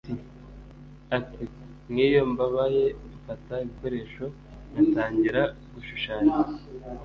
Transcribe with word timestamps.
ati: 1.17 1.43
“nk‘iyo 1.91 2.21
mbabaye 2.31 2.83
mfata 3.15 3.53
ibikoresho 3.63 4.25
nkatangira 4.71 5.41
gushushanya, 5.73 6.35